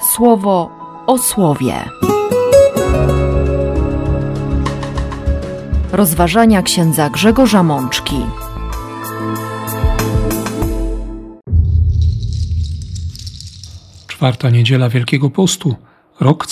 słowo 0.00 0.70
o 1.06 1.18
słowie. 1.18 1.74
Rozważania 5.92 6.62
księdza 6.62 7.10
Grzegorza 7.10 7.62
Mączki. 7.62 8.16
Czwarta 14.06 14.50
niedziela 14.50 14.88
Wielkiego 14.88 15.30
Postu, 15.30 15.76
rok. 16.20 16.46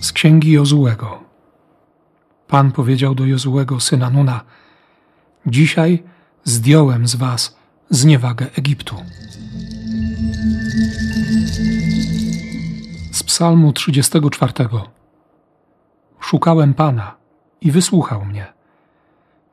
Z 0.00 0.12
księgi 0.12 0.52
Jozułego. 0.52 1.20
Pan 2.48 2.72
powiedział 2.72 3.14
do 3.14 3.26
Jozułego, 3.26 3.80
syna 3.80 4.10
Nuna: 4.10 4.40
Dzisiaj 5.46 6.02
zdjąłem 6.44 7.08
z 7.08 7.16
was 7.16 7.56
zniewagę 7.90 8.46
Egiptu. 8.58 8.96
Z 13.12 13.22
Psalmu 13.22 13.72
34. 13.72 14.52
Szukałem 16.20 16.74
Pana 16.74 17.16
i 17.60 17.70
wysłuchał 17.70 18.24
mnie. 18.24 18.46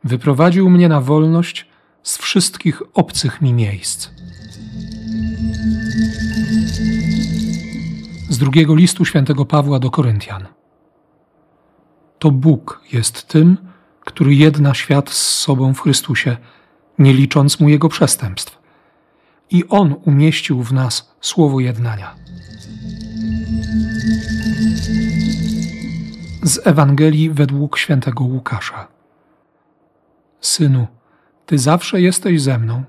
Wyprowadził 0.04 0.70
mnie 0.70 0.90
na 0.90 1.02
wolność 1.02 1.68
z 2.04 2.18
wszystkich 2.18 2.82
obcych 2.94 3.42
mi 3.42 3.54
miejsc. 3.54 4.10
Z 8.30 8.38
drugiego 8.38 8.76
listu 8.76 9.06
świętego 9.06 9.46
Pawła 9.46 9.80
do 9.80 9.92
Koryntian. 9.92 10.48
To 12.20 12.32
Bóg 12.32 12.82
jest 12.92 13.28
tym, 13.28 13.58
który 14.00 14.36
jedna 14.36 14.74
świat 14.74 15.10
z 15.10 15.40
sobą 15.40 15.74
w 15.74 15.82
Chrystusie, 15.82 16.38
nie 17.00 17.14
licząc 17.14 17.60
mu 17.60 17.70
jego 17.70 17.90
przestępstw. 17.90 18.60
I 19.50 19.68
On 19.70 19.96
umieścił 20.06 20.64
w 20.64 20.74
nas 20.74 21.16
słowo 21.22 21.60
jednania. 21.60 22.16
Z 26.44 26.68
Ewangelii 26.68 27.30
według 27.30 27.78
świętego 27.78 28.24
Łukasza. 28.24 28.88
Synu, 30.42 30.88
Ty 31.46 31.60
zawsze 31.60 32.02
jesteś 32.02 32.42
ze 32.42 32.58
mną 32.58 32.84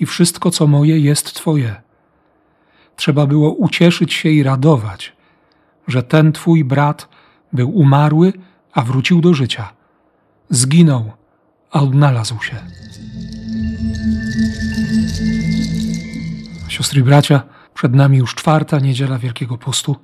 i 0.00 0.06
wszystko, 0.06 0.50
co 0.50 0.66
moje, 0.66 0.98
jest 0.98 1.34
Twoje. 1.34 1.82
Trzeba 2.96 3.26
było 3.26 3.52
ucieszyć 3.52 4.12
się 4.14 4.28
i 4.28 4.42
radować, 4.42 5.16
że 5.88 6.02
ten 6.02 6.32
Twój 6.32 6.64
brat 6.64 7.08
był 7.52 7.76
umarły, 7.76 8.32
a 8.72 8.82
wrócił 8.82 9.20
do 9.20 9.34
życia. 9.34 9.72
Zginął, 10.50 11.12
a 11.70 11.82
odnalazł 11.82 12.42
się. 12.42 12.56
Siostry 16.72 17.00
i 17.00 17.04
bracia, 17.04 17.42
przed 17.74 17.94
nami 17.94 18.18
już 18.18 18.34
czwarta 18.34 18.78
niedziela 18.78 19.18
Wielkiego 19.18 19.58
Postu, 19.58 19.96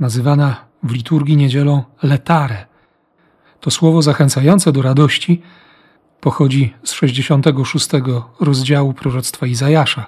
nazywana 0.00 0.56
w 0.82 0.92
liturgii 0.92 1.36
niedzielą 1.36 1.84
letare. 2.02 2.66
To 3.60 3.70
słowo 3.70 4.02
zachęcające 4.02 4.72
do 4.72 4.82
radości 4.82 5.42
pochodzi 6.20 6.74
z 6.84 6.92
66 6.92 7.88
rozdziału 8.40 8.94
proroctwa 8.94 9.46
Izajasza, 9.46 10.06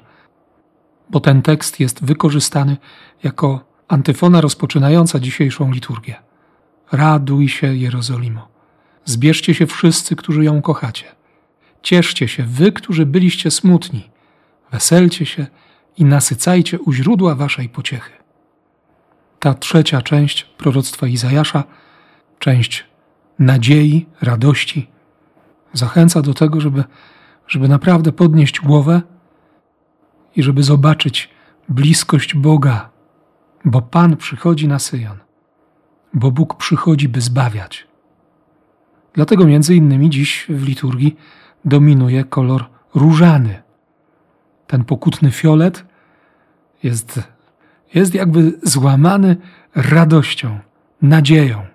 bo 1.10 1.20
ten 1.20 1.42
tekst 1.42 1.80
jest 1.80 2.04
wykorzystany 2.04 2.76
jako 3.22 3.64
antyfona 3.88 4.40
rozpoczynająca 4.40 5.20
dzisiejszą 5.20 5.72
liturgię. 5.72 6.14
Raduj 6.92 7.48
się, 7.48 7.74
Jerozolimo. 7.76 8.48
Zbierzcie 9.04 9.54
się 9.54 9.66
wszyscy, 9.66 10.16
którzy 10.16 10.44
ją 10.44 10.62
kochacie. 10.62 11.06
Cieszcie 11.82 12.28
się, 12.28 12.44
wy, 12.46 12.72
którzy 12.72 13.06
byliście 13.06 13.50
smutni. 13.50 14.10
Weselcie 14.72 15.26
się 15.26 15.46
i 15.96 16.04
nasycajcie 16.04 16.78
u 16.80 16.92
źródła 16.92 17.34
waszej 17.34 17.68
pociechy. 17.68 18.12
Ta 19.38 19.54
trzecia 19.54 20.02
część 20.02 20.44
proroctwa 20.44 21.06
Izajasza, 21.06 21.64
część 22.38 22.86
nadziei, 23.38 24.06
radości, 24.20 24.90
zachęca 25.72 26.22
do 26.22 26.34
tego, 26.34 26.60
żeby, 26.60 26.84
żeby 27.48 27.68
naprawdę 27.68 28.12
podnieść 28.12 28.60
głowę 28.60 29.02
i 30.36 30.42
żeby 30.42 30.62
zobaczyć 30.62 31.30
bliskość 31.68 32.34
Boga, 32.34 32.90
bo 33.64 33.82
Pan 33.82 34.16
przychodzi 34.16 34.68
na 34.68 34.78
Syjon, 34.78 35.18
bo 36.14 36.30
Bóg 36.30 36.56
przychodzi, 36.56 37.08
by 37.08 37.20
zbawiać. 37.20 37.86
Dlatego 39.14 39.46
między 39.46 39.74
innymi 39.74 40.10
dziś 40.10 40.46
w 40.48 40.66
liturgii 40.66 41.16
dominuje 41.64 42.24
kolor 42.24 42.64
różany. 42.94 43.61
Ten 44.72 44.84
pokutny 44.84 45.30
fiolet 45.30 45.84
jest, 46.82 47.20
jest 47.94 48.14
jakby 48.14 48.58
złamany 48.62 49.36
radością, 49.74 50.58
nadzieją, 51.02 51.66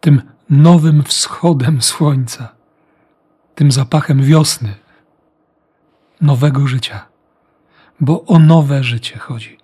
tym 0.00 0.22
nowym 0.50 1.02
wschodem 1.02 1.82
słońca, 1.82 2.48
tym 3.54 3.72
zapachem 3.72 4.22
wiosny, 4.22 4.74
nowego 6.20 6.66
życia. 6.66 7.06
Bo 8.00 8.24
o 8.24 8.38
nowe 8.38 8.84
życie 8.84 9.18
chodzi. 9.18 9.58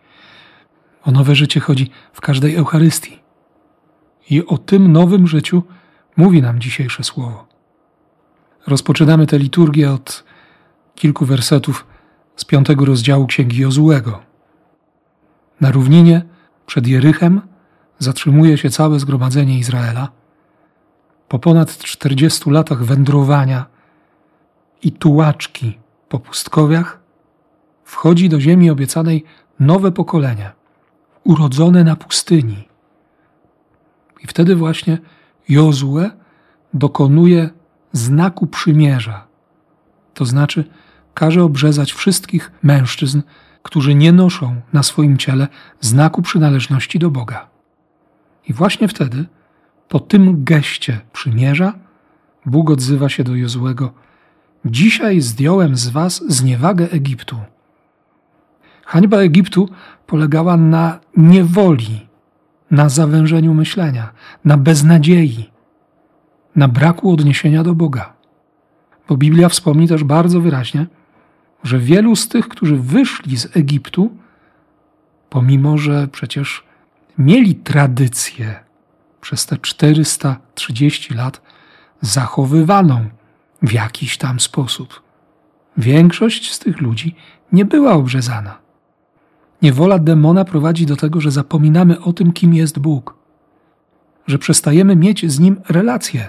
O 1.03 1.11
nowe 1.11 1.35
życie 1.35 1.61
chodzi 1.61 1.91
w 2.13 2.21
każdej 2.21 2.57
Eucharystii. 2.57 3.19
I 4.31 4.47
o 4.47 4.59
tym 4.59 4.93
nowym 4.93 5.27
życiu 5.27 5.63
mówi 6.17 6.43
nam 6.43 6.61
dzisiejsze 6.61 7.05
słowo. 7.05 7.47
Rozpoczynamy 8.67 9.27
tę 9.27 9.39
liturgię 9.39 9.93
od 9.93 10.25
kilku 10.95 11.27
wersetów 11.27 11.90
z 12.41 12.45
piątego 12.45 12.85
rozdziału 12.85 13.27
Księgi 13.27 13.61
Jozułego. 13.61 14.23
Na 15.61 15.71
równinie 15.71 16.23
przed 16.67 16.87
Jerychem 16.87 17.41
zatrzymuje 17.99 18.59
się 18.59 18.71
całe 18.71 19.01
zgromadzenie 19.01 19.59
Izraela. 19.59 20.09
Po 21.29 21.39
ponad 21.39 21.79
czterdziestu 21.79 22.51
latach 22.51 22.85
wędrowania 22.85 23.67
i 24.83 24.93
tułaczki 24.93 25.79
po 26.09 26.19
pustkowiach 26.19 27.01
wchodzi 27.85 28.29
do 28.29 28.41
ziemi 28.41 28.71
obiecanej 28.71 29.25
nowe 29.59 29.93
pokolenie, 29.93 30.51
urodzone 31.25 31.85
na 31.85 31.97
pustyni. 31.97 32.69
I 34.23 34.27
wtedy 34.27 34.57
właśnie 34.57 34.99
Jozue 35.49 36.11
dokonuje 36.75 37.51
znaku 37.93 38.47
przymierza, 38.47 39.27
to 40.15 40.25
znaczy 40.25 40.65
każe 41.21 41.45
obrzezać 41.45 41.93
wszystkich 41.93 42.53
mężczyzn, 42.63 43.23
którzy 43.63 43.95
nie 43.95 44.13
noszą 44.13 44.61
na 44.73 44.83
swoim 44.83 45.17
ciele 45.17 45.49
znaku 45.81 46.23
przynależności 46.23 46.99
do 46.99 47.11
Boga. 47.11 47.49
I 48.49 48.53
właśnie 48.53 48.89
wtedy, 48.89 49.25
po 49.89 50.01
tym 50.01 50.45
geście 50.45 51.01
przymierza, 51.13 51.73
Bóg 52.47 52.71
odzywa 52.71 53.09
się 53.09 53.25
do 53.25 53.35
Jozuego: 53.35 53.93
Dzisiaj 54.65 55.21
zdjąłem 55.21 55.77
z 55.77 55.89
was 55.89 56.23
zniewagę 56.29 56.91
Egiptu. 56.91 57.37
Hańba 58.85 59.17
Egiptu 59.17 59.69
polegała 60.07 60.57
na 60.57 61.01
niewoli, 61.17 62.07
na 62.71 62.89
zawężeniu 62.89 63.55
myślenia, 63.55 64.13
na 64.45 64.57
beznadziei, 64.57 65.51
na 66.57 66.69
braku 66.69 67.13
odniesienia 67.13 67.63
do 67.63 67.75
Boga. 67.75 68.13
Bo 69.09 69.17
Biblia 69.17 69.49
wspomni 69.49 69.89
też 69.89 70.05
bardzo 70.05 70.41
wyraźnie, 70.41 70.87
że 71.65 71.79
wielu 71.79 72.17
z 72.17 72.29
tych, 72.29 72.49
którzy 72.49 72.77
wyszli 72.77 73.37
z 73.37 73.57
Egiptu, 73.57 74.17
pomimo 75.31 75.79
że 75.79 76.09
przecież 76.09 76.65
mieli 77.19 77.55
tradycję 77.55 78.61
przez 79.21 79.47
te 79.47 79.57
430 79.59 81.15
lat 81.15 81.41
zachowywaną 82.01 83.09
w 83.63 83.73
jakiś 83.73 84.19
tam 84.19 84.41
sposób, 84.41 85.03
większość 85.77 86.53
z 86.53 86.59
tych 86.59 86.81
ludzi 86.81 87.15
nie 87.53 87.65
była 87.65 87.93
obrzezana. 87.93 88.59
Niewola 89.63 89.99
demona 89.99 90.45
prowadzi 90.45 90.87
do 90.87 90.97
tego, 90.97 91.21
że 91.21 91.31
zapominamy 91.31 92.01
o 92.01 92.13
tym, 92.13 92.33
kim 92.33 92.55
jest 92.55 92.79
Bóg, 92.79 93.15
że 94.27 94.39
przestajemy 94.39 94.97
mieć 94.97 95.33
z 95.33 95.41
nim 95.41 95.61
relacje, 95.69 96.29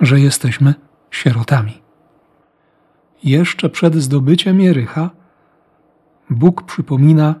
że 0.00 0.20
jesteśmy 0.20 0.74
sierotami. 1.10 1.79
Jeszcze 3.24 3.70
przed 3.70 3.94
zdobyciem 3.94 4.60
Jerycha 4.60 5.10
Bóg 6.30 6.62
przypomina 6.62 7.34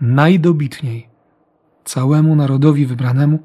najdobitniej 0.00 1.08
całemu 1.84 2.36
narodowi 2.36 2.86
wybranemu, 2.86 3.38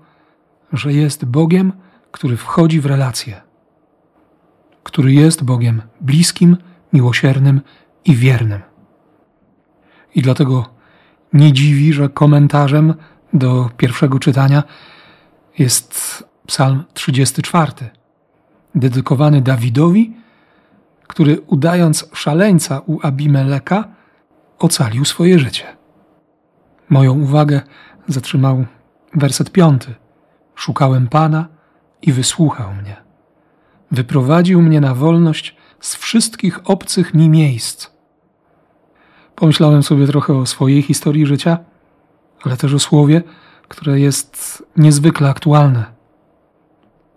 że 0.74 0.94
jest 0.94 1.25
Bogiem, 1.25 1.74
który 2.12 2.38
wchodzi 2.38 2.81
w 2.81 2.85
relacje, 2.85 3.41
który 4.83 5.13
jest 5.13 5.44
Bogiem 5.44 5.81
bliskim, 6.01 6.57
miłosiernym 6.94 7.62
i 8.06 8.15
wiernym. 8.15 8.62
I 10.15 10.21
dlatego 10.21 10.65
nie 11.33 11.53
dziwi, 11.53 11.94
że 11.94 12.09
komentarzem 12.09 12.94
do 13.33 13.69
pierwszego 13.77 14.19
czytania 14.19 14.63
jest 15.59 16.24
Psalm 16.47 16.83
34, 16.94 17.71
dedykowany 18.75 19.41
Dawidowi 19.41 20.23
który 21.08 21.42
udając 21.42 22.10
szaleńca 22.14 22.82
u 22.86 23.00
Abimeleka, 23.02 23.88
ocalił 24.60 25.06
swoje 25.06 25.40
życie. 25.40 25.66
Moją 26.90 27.20
uwagę 27.20 27.62
zatrzymał 28.08 28.66
werset 29.14 29.52
piąty. 29.52 29.96
Szukałem 30.56 31.08
Pana 31.08 31.48
i 32.02 32.12
wysłuchał 32.12 32.74
mnie. 32.74 32.96
Wyprowadził 33.92 34.62
mnie 34.62 34.82
na 34.82 34.96
wolność 34.96 35.56
z 35.80 35.96
wszystkich 35.96 36.70
obcych 36.70 37.14
mi 37.14 37.30
miejsc. 37.30 37.88
Pomyślałem 39.36 39.84
sobie 39.84 40.08
trochę 40.08 40.34
o 40.34 40.46
swojej 40.46 40.82
historii 40.82 41.26
życia, 41.26 41.58
ale 42.44 42.58
też 42.58 42.74
o 42.74 42.80
słowie, 42.80 43.22
które 43.68 44.00
jest 44.00 44.64
niezwykle 44.78 45.30
aktualne 45.30 45.86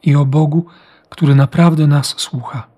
i 0.03 0.17
o 0.17 0.25
Bogu, 0.25 0.67
który 1.09 1.35
naprawdę 1.35 1.87
nas 1.87 2.07
słucha. 2.07 2.76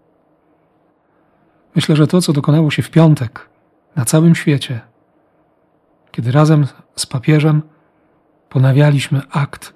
Myślę, 1.79 1.97
że 1.97 2.07
to, 2.07 2.21
co 2.21 2.33
dokonało 2.33 2.71
się 2.71 2.83
w 2.83 2.91
piątek 2.91 3.49
na 3.97 4.05
całym 4.05 4.35
świecie, 4.35 4.81
kiedy 6.11 6.33
razem 6.33 6.67
z 6.97 7.07
papieżem 7.07 7.63
ponawialiśmy 8.49 9.23
akt 9.31 9.75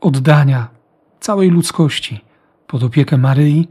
oddania 0.00 0.68
całej 1.20 1.50
ludzkości 1.50 2.24
pod 2.66 2.82
opiekę 2.82 3.18
Maryi, 3.18 3.68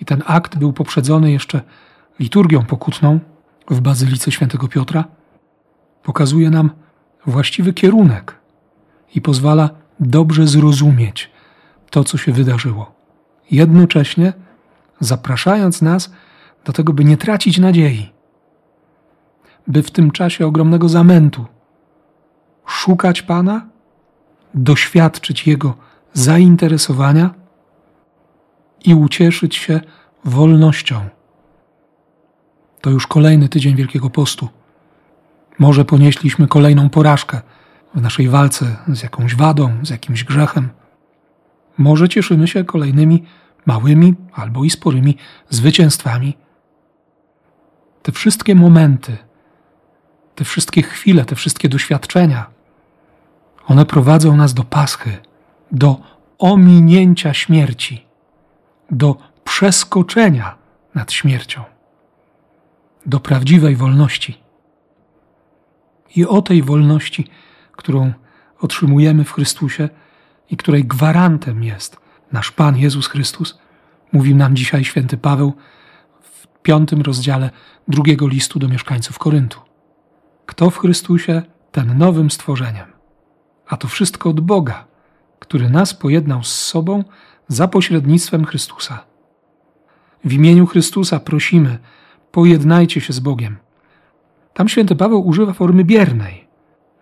i 0.00 0.04
ten 0.04 0.22
akt 0.26 0.58
był 0.58 0.72
poprzedzony 0.72 1.32
jeszcze 1.32 1.60
liturgią 2.18 2.64
pokutną 2.64 3.20
w 3.70 3.80
Bazylice 3.80 4.32
Świętego 4.32 4.68
Piotra, 4.68 5.04
pokazuje 6.02 6.50
nam 6.50 6.70
właściwy 7.26 7.72
kierunek 7.72 8.38
i 9.14 9.20
pozwala 9.20 9.70
dobrze 10.00 10.46
zrozumieć 10.46 11.30
to, 11.90 12.04
co 12.04 12.18
się 12.18 12.32
wydarzyło. 12.32 12.94
Jednocześnie 13.50 14.32
zapraszając 15.00 15.82
nas 15.82 16.12
do 16.64 16.72
tego, 16.72 16.92
by 16.92 17.04
nie 17.04 17.16
tracić 17.16 17.58
nadziei, 17.58 18.12
by 19.66 19.82
w 19.82 19.90
tym 19.90 20.10
czasie 20.10 20.46
ogromnego 20.46 20.88
zamętu 20.88 21.46
szukać 22.66 23.22
Pana, 23.22 23.66
doświadczyć 24.54 25.46
Jego 25.46 25.74
zainteresowania 26.12 27.34
i 28.84 28.94
ucieszyć 28.94 29.56
się 29.56 29.80
wolnością. 30.24 31.08
To 32.80 32.90
już 32.90 33.06
kolejny 33.06 33.48
tydzień 33.48 33.76
Wielkiego 33.76 34.10
Postu. 34.10 34.48
Może 35.58 35.84
ponieśliśmy 35.84 36.48
kolejną 36.48 36.90
porażkę 36.90 37.40
w 37.94 38.02
naszej 38.02 38.28
walce 38.28 38.76
z 38.88 39.02
jakąś 39.02 39.36
wadą, 39.36 39.72
z 39.82 39.90
jakimś 39.90 40.24
grzechem. 40.24 40.68
Może 41.78 42.08
cieszymy 42.08 42.48
się 42.48 42.64
kolejnymi 42.64 43.24
małymi 43.66 44.14
albo 44.32 44.64
i 44.64 44.70
sporymi 44.70 45.16
zwycięstwami. 45.50 46.36
Te 48.02 48.12
wszystkie 48.12 48.54
momenty, 48.54 49.16
te 50.34 50.44
wszystkie 50.44 50.82
chwile, 50.82 51.24
te 51.24 51.34
wszystkie 51.34 51.68
doświadczenia, 51.68 52.46
one 53.66 53.86
prowadzą 53.86 54.36
nas 54.36 54.54
do 54.54 54.64
paschy, 54.64 55.16
do 55.72 56.00
ominięcia 56.38 57.34
śmierci, 57.34 58.06
do 58.90 59.16
przeskoczenia 59.44 60.58
nad 60.94 61.12
śmiercią, 61.12 61.64
do 63.06 63.20
prawdziwej 63.20 63.76
wolności. 63.76 64.38
I 66.16 66.26
o 66.26 66.42
tej 66.42 66.62
wolności, 66.62 67.28
którą 67.72 68.12
otrzymujemy 68.60 69.24
w 69.24 69.32
Chrystusie 69.32 69.88
i 70.50 70.56
której 70.56 70.84
gwarantem 70.84 71.64
jest 71.64 72.03
nasz 72.34 72.50
Pan 72.50 72.76
Jezus 72.76 73.06
Chrystus, 73.06 73.58
mówi 74.12 74.34
nam 74.34 74.56
dzisiaj 74.56 74.84
święty 74.84 75.16
Paweł 75.16 75.52
w 76.20 76.46
piątym 76.62 77.00
rozdziale 77.00 77.50
drugiego 77.88 78.28
listu 78.28 78.58
do 78.58 78.68
mieszkańców 78.68 79.18
Koryntu. 79.18 79.60
Kto 80.46 80.70
w 80.70 80.78
Chrystusie, 80.78 81.42
ten 81.72 81.98
nowym 81.98 82.30
stworzeniem. 82.30 82.86
A 83.68 83.76
to 83.76 83.88
wszystko 83.88 84.30
od 84.30 84.40
Boga, 84.40 84.84
który 85.38 85.70
nas 85.70 85.94
pojednał 85.94 86.44
z 86.44 86.52
sobą 86.54 87.04
za 87.48 87.68
pośrednictwem 87.68 88.44
Chrystusa. 88.44 89.04
W 90.24 90.32
imieniu 90.32 90.66
Chrystusa 90.66 91.20
prosimy, 91.20 91.78
pojednajcie 92.32 93.00
się 93.00 93.12
z 93.12 93.20
Bogiem. 93.20 93.56
Tam 94.54 94.68
święty 94.68 94.96
Paweł 94.96 95.26
używa 95.26 95.52
formy 95.52 95.84
biernej. 95.84 96.48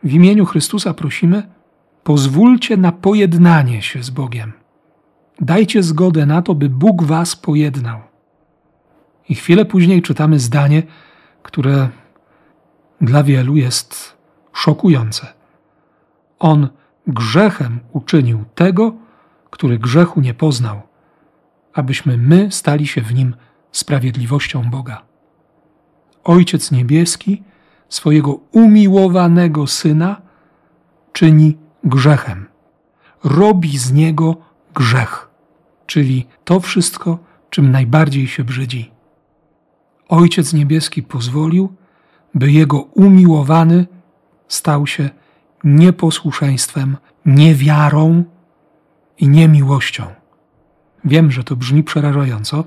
W 0.04 0.12
imieniu 0.12 0.46
Chrystusa 0.46 0.94
prosimy, 0.94 1.42
pozwólcie 2.04 2.76
na 2.76 2.92
pojednanie 2.92 3.82
się 3.82 4.02
z 4.02 4.10
Bogiem. 4.10 4.61
Dajcie 5.40 5.82
zgodę 5.82 6.26
na 6.26 6.42
to, 6.42 6.54
by 6.54 6.68
Bóg 6.68 7.02
was 7.02 7.36
pojednał. 7.36 8.00
I 9.28 9.34
chwilę 9.34 9.64
później 9.64 10.02
czytamy 10.02 10.38
zdanie, 10.38 10.82
które 11.42 11.88
dla 13.00 13.22
wielu 13.22 13.56
jest 13.56 14.16
szokujące. 14.52 15.26
On 16.38 16.68
grzechem 17.06 17.80
uczynił 17.92 18.44
tego, 18.54 18.94
który 19.50 19.78
grzechu 19.78 20.20
nie 20.20 20.34
poznał, 20.34 20.82
abyśmy 21.74 22.18
my 22.18 22.50
stali 22.50 22.86
się 22.86 23.00
w 23.00 23.14
nim 23.14 23.34
sprawiedliwością 23.72 24.70
Boga. 24.70 25.02
Ojciec 26.24 26.70
Niebieski 26.70 27.42
swojego 27.88 28.32
umiłowanego 28.52 29.66
syna 29.66 30.22
czyni 31.12 31.58
grzechem, 31.84 32.46
robi 33.24 33.78
z 33.78 33.92
niego 33.92 34.36
grzech, 34.74 35.28
czyli 35.86 36.26
to 36.44 36.60
wszystko, 36.60 37.18
czym 37.50 37.70
najbardziej 37.70 38.26
się 38.26 38.44
brzydzi. 38.44 38.90
Ojciec 40.08 40.52
Niebieski 40.52 41.02
pozwolił, 41.02 41.74
by 42.34 42.52
jego 42.52 42.80
umiłowany 42.80 43.86
stał 44.48 44.86
się 44.86 45.10
nieposłuszeństwem, 45.64 46.96
niewiarą 47.26 48.24
i 49.18 49.28
niemiłością. 49.28 50.06
Wiem, 51.04 51.30
że 51.30 51.44
to 51.44 51.56
brzmi 51.56 51.82
przerażająco 51.82 52.64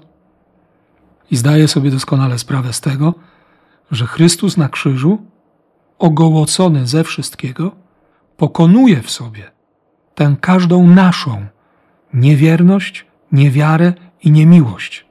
i 1.31 1.35
zdaję 1.35 1.67
sobie 1.67 1.91
doskonale 1.91 2.39
sprawę 2.39 2.73
z 2.73 2.81
tego, 2.81 3.13
że 3.91 4.05
Chrystus 4.05 4.57
na 4.57 4.69
krzyżu, 4.69 5.25
ogołocony 5.99 6.87
ze 6.87 7.03
wszystkiego, 7.03 7.75
pokonuje 8.37 9.01
w 9.01 9.11
sobie 9.11 9.51
tę 10.15 10.35
każdą 10.41 10.87
naszą 10.87 11.45
niewierność, 12.15 13.05
niewiarę 13.31 13.93
i 14.23 14.31
niemiłość. 14.31 15.05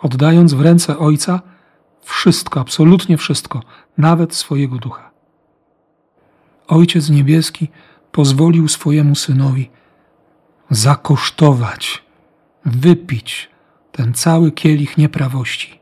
Oddając 0.00 0.54
w 0.54 0.60
ręce 0.60 0.98
Ojca 0.98 1.40
wszystko, 2.02 2.60
absolutnie 2.60 3.16
wszystko, 3.16 3.62
nawet 3.98 4.34
swojego 4.34 4.76
ducha. 4.76 5.10
Ojciec 6.68 7.10
Niebieski 7.10 7.68
pozwolił 8.12 8.68
swojemu 8.68 9.14
synowi 9.14 9.70
zakosztować, 10.70 12.02
wypić 12.64 13.50
ten 13.92 14.14
cały 14.14 14.52
kielich 14.52 14.98
nieprawości. 14.98 15.80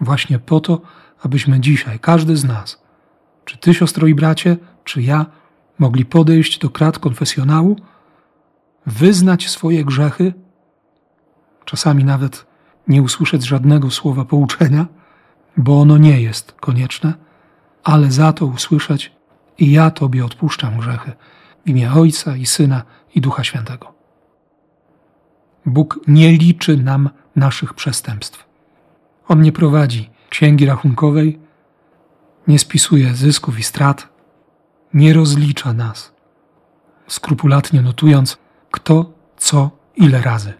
Właśnie 0.00 0.38
po 0.38 0.60
to, 0.60 0.80
abyśmy 1.22 1.60
dzisiaj, 1.60 1.98
każdy 1.98 2.36
z 2.36 2.44
nas, 2.44 2.82
czy 3.44 3.58
ty, 3.58 3.74
siostro 3.74 4.06
i 4.06 4.14
bracie, 4.14 4.56
czy 4.84 5.02
ja, 5.02 5.26
mogli 5.78 6.04
podejść 6.04 6.58
do 6.58 6.70
krat 6.70 6.98
konfesjonału, 6.98 7.76
wyznać 8.86 9.48
swoje 9.48 9.84
grzechy, 9.84 10.34
czasami 11.64 12.04
nawet 12.04 12.46
nie 12.88 13.02
usłyszeć 13.02 13.46
żadnego 13.46 13.90
słowa 13.90 14.24
pouczenia, 14.24 14.86
bo 15.56 15.80
ono 15.80 15.98
nie 15.98 16.20
jest 16.20 16.52
konieczne, 16.52 17.14
ale 17.84 18.10
za 18.10 18.32
to 18.32 18.46
usłyszeć 18.46 19.12
i 19.58 19.72
ja 19.72 19.90
Tobie 19.90 20.24
odpuszczam 20.24 20.78
grzechy 20.78 21.12
w 21.64 21.68
imię 21.68 21.92
Ojca 21.92 22.36
i 22.36 22.46
Syna 22.46 22.82
i 23.14 23.20
Ducha 23.20 23.44
Świętego. 23.44 23.94
Bóg 25.66 26.00
nie 26.06 26.32
liczy 26.32 26.76
nam 26.76 27.10
naszych 27.36 27.74
przestępstw. 27.74 28.46
On 29.28 29.42
nie 29.42 29.52
prowadzi 29.52 30.10
księgi 30.30 30.66
rachunkowej, 30.66 31.38
nie 32.48 32.58
spisuje 32.58 33.14
zysków 33.14 33.58
i 33.58 33.62
strat, 33.62 34.08
nie 34.94 35.12
rozlicza 35.12 35.72
nas, 35.72 36.14
skrupulatnie 37.08 37.82
notując, 37.82 38.38
kto, 38.76 39.12
co, 39.36 39.70
ile 39.96 40.22
razy. 40.22 40.52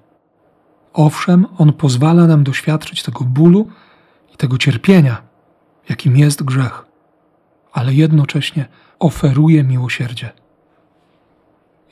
Owszem, 0.93 1.47
On 1.59 1.73
pozwala 1.73 2.27
nam 2.27 2.45
doświadczyć 2.45 3.03
tego 3.03 3.25
bólu 3.25 3.69
i 4.35 4.37
tego 4.37 4.59
cierpienia, 4.59 5.23
jakim 5.89 6.17
jest 6.17 6.43
grzech, 6.43 6.85
ale 7.73 7.95
jednocześnie 7.95 8.69
oferuje 8.99 9.65
miłosierdzie. 9.65 10.31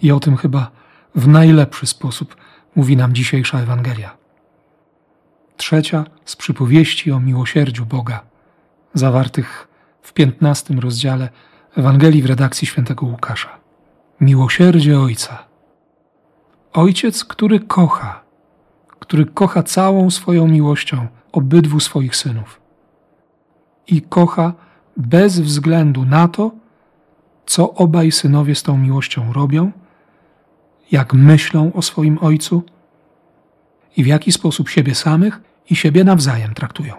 I 0.03 0.13
o 0.13 0.21
tym 0.21 0.37
chyba 0.37 0.71
w 1.15 1.29
najlepszy 1.29 1.87
sposób 1.87 2.37
mówi 2.77 2.97
nam 2.97 3.13
dzisiejsza 3.13 3.61
Ewangelia. 3.61 4.17
Trzecia 5.57 6.05
z 6.25 6.37
przypowieści 6.37 7.13
o 7.13 7.21
miłosierdziu 7.21 7.87
Boga, 7.87 8.21
zawartych 8.95 9.69
w 10.03 10.13
piętnastym 10.13 10.79
rozdziale 10.79 11.29
Ewangelii 11.77 12.23
w 12.23 12.27
redakcji 12.27 12.67
świętego 12.67 13.07
Łukasza. 13.07 13.49
Miłosierdzie 14.21 15.01
Ojca. 15.01 15.54
Ojciec, 16.75 17.25
który 17.25 17.61
kocha, 17.61 18.23
który 18.99 19.27
kocha 19.27 19.63
całą 19.63 20.11
swoją 20.11 20.49
miłością 20.49 21.07
obydwu 21.33 21.81
swoich 21.81 22.17
synów. 22.17 22.61
I 23.87 24.03
kocha 24.03 24.53
bez 24.97 25.41
względu 25.41 26.05
na 26.05 26.29
to, 26.29 26.51
co 27.47 27.75
obaj 27.75 28.13
synowie 28.13 28.55
z 28.55 28.63
tą 28.63 28.79
miłością 28.79 29.33
robią, 29.33 29.73
jak 30.91 31.15
myślą 31.15 31.73
o 31.73 31.83
swoim 31.83 32.19
ojcu 32.19 32.63
i 33.97 34.05
w 34.05 34.07
jaki 34.07 34.33
sposób 34.33 34.69
siebie 34.69 34.95
samych 34.95 35.41
i 35.71 35.77
siebie 35.77 36.05
nawzajem 36.05 36.55
traktują. 36.55 36.95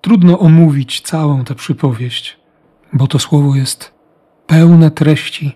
Trudno 0.00 0.38
omówić 0.38 1.00
całą 1.00 1.44
tę 1.44 1.54
przypowieść, 1.54 2.36
bo 2.92 3.06
to 3.06 3.18
słowo 3.18 3.54
jest 3.54 3.92
pełne 4.46 4.90
treści 4.90 5.52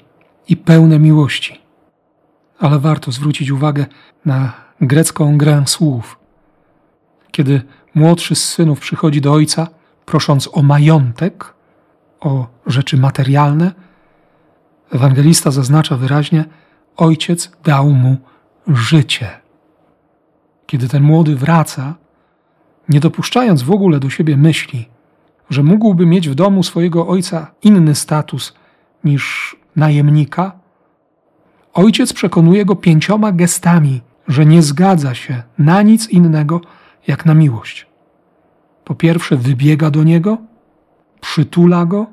i 0.48 0.56
pełne 0.56 0.98
miłości. 0.98 1.61
Ale 2.62 2.78
warto 2.78 3.12
zwrócić 3.12 3.50
uwagę 3.50 3.86
na 4.24 4.52
grecką 4.80 5.38
grę 5.38 5.62
słów. 5.66 6.18
Kiedy 7.30 7.62
młodszy 7.94 8.34
z 8.34 8.44
synów 8.48 8.80
przychodzi 8.80 9.20
do 9.20 9.32
ojca, 9.32 9.68
prosząc 10.06 10.48
o 10.52 10.62
majątek, 10.62 11.54
o 12.20 12.46
rzeczy 12.66 12.96
materialne, 12.96 13.72
ewangelista 14.92 15.50
zaznacza 15.50 15.96
wyraźnie: 15.96 16.44
Ojciec 16.96 17.52
dał 17.64 17.90
mu 17.90 18.16
życie. 18.66 19.28
Kiedy 20.66 20.88
ten 20.88 21.02
młody 21.02 21.36
wraca, 21.36 21.94
nie 22.88 23.00
dopuszczając 23.00 23.62
w 23.62 23.70
ogóle 23.70 24.00
do 24.00 24.10
siebie 24.10 24.36
myśli, 24.36 24.88
że 25.50 25.62
mógłby 25.62 26.06
mieć 26.06 26.28
w 26.28 26.34
domu 26.34 26.62
swojego 26.62 27.06
ojca 27.06 27.50
inny 27.62 27.94
status 27.94 28.54
niż 29.04 29.56
najemnika, 29.76 30.61
ojciec 31.72 32.12
przekonuje 32.12 32.64
go 32.64 32.76
pięcioma 32.76 33.32
gestami, 33.32 34.00
że 34.28 34.46
nie 34.46 34.62
zgadza 34.62 35.14
się 35.14 35.42
na 35.58 35.82
nic 35.82 36.08
innego 36.08 36.60
jak 37.06 37.26
na 37.26 37.34
miłość. 37.34 37.86
Po 38.84 38.94
pierwsze, 38.94 39.36
wybiega 39.36 39.90
do 39.90 40.02
niego, 40.02 40.38
przytula 41.20 41.86
go, 41.86 42.06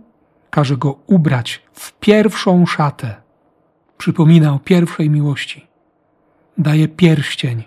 każe 0.49 0.77
go 0.77 0.99
ubrać 1.07 1.63
w 1.73 1.99
pierwszą 1.99 2.65
szatę. 2.65 3.15
Przypomina 3.97 4.53
o 4.53 4.59
pierwszej 4.59 5.09
miłości. 5.09 5.67
Daje 6.57 6.87
pierścień, 6.87 7.63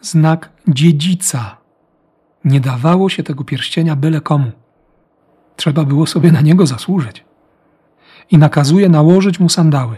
znak 0.00 0.50
dziedzica. 0.68 1.56
Nie 2.44 2.60
dawało 2.60 3.08
się 3.08 3.22
tego 3.22 3.44
pierścienia 3.44 3.96
byle 3.96 4.20
komu. 4.20 4.50
Trzeba 5.56 5.84
było 5.84 6.06
sobie 6.06 6.32
na 6.32 6.40
niego 6.40 6.66
zasłużyć. 6.66 7.24
I 8.30 8.38
nakazuje 8.38 8.88
nałożyć 8.88 9.40
mu 9.40 9.48
sandały. 9.48 9.96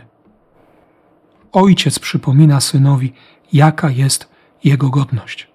Ojciec 1.52 1.98
przypomina 1.98 2.60
synowi, 2.60 3.12
jaka 3.52 3.90
jest 3.90 4.28
jego 4.64 4.90
godność. 4.90 5.48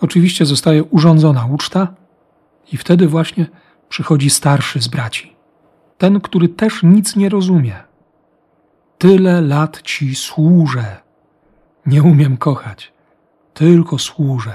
Oczywiście 0.00 0.46
zostaje 0.46 0.84
urządzona 0.84 1.46
uczta, 1.46 1.94
i 2.72 2.76
wtedy 2.76 3.08
właśnie 3.08 3.46
przychodzi 3.88 4.30
starszy 4.30 4.80
z 4.80 4.88
braci. 4.88 5.36
Ten, 5.98 6.20
który 6.20 6.48
też 6.48 6.82
nic 6.82 7.16
nie 7.16 7.28
rozumie. 7.28 7.76
Tyle 8.98 9.40
lat 9.40 9.82
ci 9.82 10.14
służę. 10.14 10.96
Nie 11.86 12.02
umiem 12.02 12.36
kochać, 12.36 12.92
tylko 13.54 13.98
służę. 13.98 14.54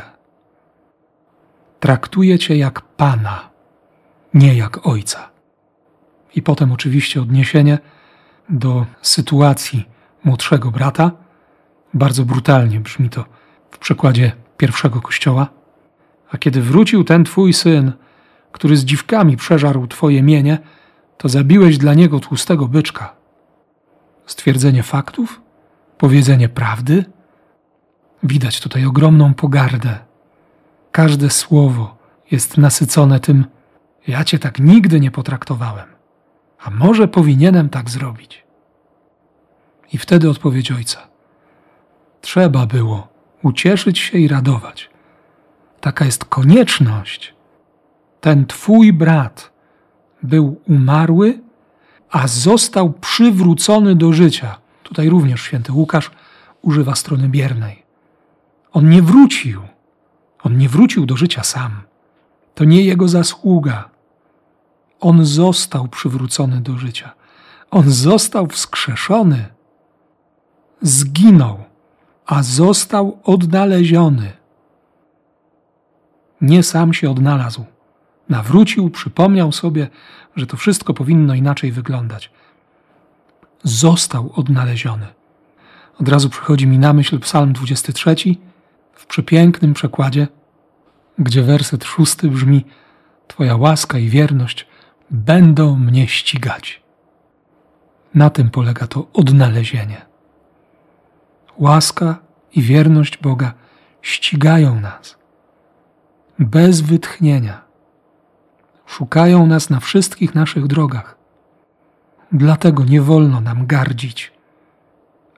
Traktuję 1.80 2.40
cię 2.40 2.58
jak 2.58 2.82
pana, 2.82 3.50
nie 4.34 4.56
jak 4.56 4.88
ojca. 4.88 5.30
I 6.36 6.42
potem 6.42 6.72
oczywiście 6.72 7.22
odniesienie 7.22 7.80
do 8.50 8.86
sytuacji 9.02 9.86
młodszego 10.24 10.72
brata. 10.72 11.12
Bardzo 11.94 12.26
brutalnie 12.26 12.80
brzmi 12.80 13.10
to 13.10 13.26
w 13.72 13.78
przekładzie 13.78 14.32
pierwszego 14.58 15.02
kościoła. 15.02 15.48
A 16.32 16.38
kiedy 16.38 16.62
wrócił 16.62 17.04
ten 17.04 17.24
twój 17.24 17.54
syn, 17.54 17.92
który 18.52 18.78
z 18.78 18.86
dziwkami 18.86 19.38
przeżarł 19.38 19.88
twoje 19.88 20.24
mienie, 20.24 20.58
to 21.18 21.30
zabiłeś 21.30 21.78
dla 21.78 21.94
niego 21.94 22.20
tłustego 22.20 22.68
byczka. 22.68 23.16
Stwierdzenie 24.26 24.84
faktów? 24.84 25.42
Powiedzenie 25.98 26.50
prawdy? 26.50 27.06
Widać 28.24 28.62
tutaj 28.62 28.86
ogromną 28.86 29.34
pogardę. 29.34 30.00
Każde 30.92 31.30
słowo 31.30 31.98
jest 32.32 32.58
nasycone 32.58 33.20
tym, 33.20 33.46
ja 34.08 34.24
cię 34.24 34.40
tak 34.40 34.60
nigdy 34.60 35.00
nie 35.00 35.12
potraktowałem, 35.12 35.88
a 36.62 36.70
może 36.70 37.08
powinienem 37.08 37.70
tak 37.70 37.90
zrobić. 37.90 38.44
I 39.94 39.98
wtedy 39.98 40.30
odpowiedź 40.30 40.72
ojca. 40.72 41.08
Trzeba 42.22 42.66
było 42.66 43.08
ucieszyć 43.44 44.00
się 44.00 44.18
i 44.18 44.28
radować. 44.28 44.90
Taka 45.82 46.06
jest 46.06 46.26
konieczność. 46.26 47.36
Ten 48.22 48.46
twój 48.46 48.94
brat 48.94 49.52
był 50.24 50.62
umarły, 50.68 51.40
a 52.10 52.28
został 52.28 52.94
przywrócony 52.94 53.96
do 53.96 54.14
życia. 54.14 54.58
Tutaj 54.84 55.10
również 55.10 55.42
święty 55.42 55.72
Łukasz 55.72 56.12
używa 56.62 56.96
strony 56.96 57.30
biernej. 57.30 57.84
On 58.72 58.90
nie 58.90 59.02
wrócił. 59.02 59.62
On 60.44 60.58
nie 60.58 60.70
wrócił 60.70 61.06
do 61.06 61.18
życia 61.18 61.44
sam. 61.44 61.82
To 62.56 62.64
nie 62.64 62.84
jego 62.84 63.08
zasługa. 63.08 63.90
On 65.00 65.26
został 65.26 65.88
przywrócony 65.88 66.62
do 66.62 66.78
życia. 66.78 67.14
On 67.72 67.90
został 67.90 68.48
wskrzeszony. 68.48 69.46
Zginął 70.82 71.70
a 72.30 72.44
został 72.44 73.20
odnaleziony. 73.24 74.32
Nie 76.42 76.64
sam 76.64 76.94
się 76.94 77.12
odnalazł. 77.12 77.66
Nawrócił, 78.30 78.90
przypomniał 78.90 79.52
sobie, 79.52 79.88
że 80.36 80.48
to 80.48 80.58
wszystko 80.58 80.94
powinno 80.94 81.34
inaczej 81.34 81.72
wyglądać. 81.72 82.32
Został 83.64 84.32
odnaleziony. 84.36 85.08
Od 86.02 86.10
razu 86.10 86.30
przychodzi 86.30 86.68
mi 86.68 86.80
na 86.80 86.94
myśl 86.94 87.20
Psalm 87.20 87.54
23 87.54 88.16
w 88.94 89.06
przepięknym 89.06 89.74
przekładzie, 89.74 90.28
gdzie 91.20 91.44
werset 91.44 91.84
szósty 91.84 92.28
brzmi: 92.28 92.66
Twoja 93.28 93.56
łaska 93.56 93.98
i 93.98 94.10
wierność 94.10 94.68
będą 95.12 95.76
mnie 95.76 96.08
ścigać. 96.08 96.82
Na 98.16 98.30
tym 98.30 98.50
polega 98.50 98.88
to 98.88 99.08
odnalezienie 99.14 100.06
łaska 101.58 102.20
i 102.56 102.62
wierność 102.62 103.18
Boga 103.18 103.54
ścigają 104.02 104.80
nas 104.80 105.18
bez 106.40 106.82
wytchnienia. 106.82 107.62
Szukają 108.86 109.48
nas 109.48 109.70
na 109.70 109.80
wszystkich 109.80 110.36
naszych 110.36 110.68
drogach. 110.68 111.18
Dlatego 112.32 112.84
nie 112.84 113.02
wolno 113.02 113.42
nam 113.42 113.68
gardzić 113.68 114.40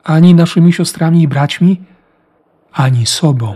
ani 0.04 0.36
naszymi 0.36 0.74
siostrami 0.74 1.22
i 1.22 1.28
braćmi, 1.28 1.82
ani 2.74 3.06
sobą, 3.06 3.56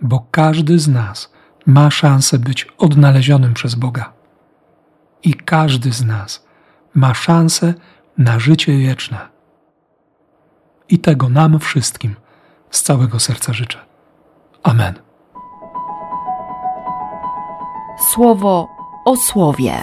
bo 0.00 0.26
każdy 0.30 0.78
z 0.78 0.88
nas 0.88 1.32
ma 1.66 1.90
szansę 1.90 2.38
być 2.38 2.66
odnalezionym 2.78 3.54
przez 3.54 3.74
Boga. 3.74 4.17
I 5.22 5.34
każdy 5.34 5.92
z 5.92 6.04
nas 6.04 6.46
ma 6.94 7.14
szansę 7.14 7.74
na 8.18 8.38
życie 8.38 8.78
wieczne. 8.78 9.28
I 10.88 10.98
tego 10.98 11.28
nam 11.28 11.58
wszystkim 11.58 12.16
z 12.70 12.82
całego 12.82 13.20
serca 13.20 13.52
życzę. 13.52 13.78
Amen. 14.62 14.94
Słowo 18.12 18.68
o 19.04 19.16
słowie. 19.16 19.82